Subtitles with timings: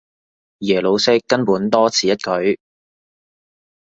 [0.61, 2.57] 耶魯式根本多此一舉